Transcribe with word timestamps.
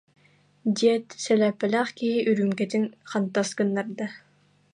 диэт, 0.77 1.05
сэлээппэлээх 1.23 1.89
киһи 1.99 2.17
үрүүмкэтин 2.31 2.83
хантас 3.11 3.49
гыннарда 3.57 4.05